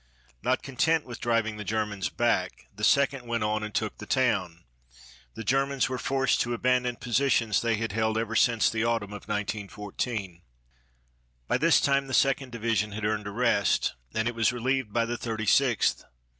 Not 0.41 0.63
content 0.63 1.05
with 1.05 1.19
driving 1.19 1.57
the 1.57 1.63
Germans 1.63 2.09
back, 2.09 2.65
the 2.75 2.83
Second 2.83 3.27
went 3.27 3.43
on 3.43 3.61
and 3.61 3.71
took 3.71 3.99
the 3.99 4.07
town. 4.07 4.63
The 5.35 5.43
Germans 5.43 5.89
were 5.89 5.99
forced 5.99 6.41
to 6.41 6.55
abandon 6.55 6.95
positions 6.95 7.61
they 7.61 7.75
had 7.75 7.91
held 7.91 8.17
ever 8.17 8.35
since 8.35 8.67
the 8.67 8.83
autumn 8.83 9.13
of 9.13 9.27
1914. 9.27 10.41
By 11.47 11.59
this 11.59 11.79
time 11.79 12.07
the 12.07 12.15
Second 12.15 12.51
Division 12.51 12.93
had 12.93 13.05
earned 13.05 13.27
a 13.27 13.31
rest, 13.31 13.93
and 14.11 14.27
it 14.27 14.33
was 14.33 14.51
relieved 14.51 14.91
by 14.91 15.05
the 15.05 15.19
Thirty 15.19 15.45
sixth. 15.45 16.03